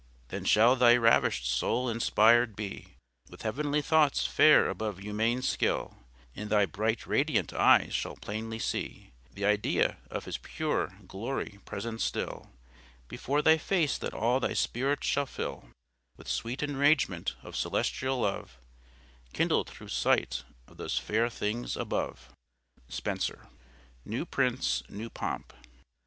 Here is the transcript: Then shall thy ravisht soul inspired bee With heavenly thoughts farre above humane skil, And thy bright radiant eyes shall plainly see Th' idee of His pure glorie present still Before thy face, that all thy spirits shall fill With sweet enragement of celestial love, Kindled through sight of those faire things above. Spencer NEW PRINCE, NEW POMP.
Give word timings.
Then 0.29 0.45
shall 0.45 0.75
thy 0.75 0.95
ravisht 0.95 1.45
soul 1.45 1.87
inspired 1.87 2.55
bee 2.55 2.95
With 3.29 3.43
heavenly 3.43 3.83
thoughts 3.83 4.25
farre 4.25 4.67
above 4.67 4.97
humane 4.97 5.43
skil, 5.43 5.95
And 6.35 6.49
thy 6.49 6.65
bright 6.65 7.05
radiant 7.05 7.53
eyes 7.53 7.93
shall 7.93 8.15
plainly 8.15 8.57
see 8.57 9.11
Th' 9.35 9.43
idee 9.43 9.85
of 10.09 10.25
His 10.25 10.39
pure 10.39 10.97
glorie 11.07 11.59
present 11.65 12.01
still 12.01 12.49
Before 13.09 13.43
thy 13.43 13.59
face, 13.59 13.95
that 13.99 14.15
all 14.15 14.39
thy 14.39 14.53
spirits 14.53 15.05
shall 15.05 15.27
fill 15.27 15.65
With 16.17 16.27
sweet 16.27 16.61
enragement 16.63 17.33
of 17.43 17.55
celestial 17.55 18.21
love, 18.21 18.57
Kindled 19.33 19.69
through 19.69 19.89
sight 19.89 20.43
of 20.65 20.77
those 20.77 20.97
faire 20.97 21.29
things 21.29 21.77
above. 21.77 22.33
Spencer 22.89 23.47
NEW 24.03 24.25
PRINCE, 24.25 24.81
NEW 24.89 25.11
POMP. 25.11 25.53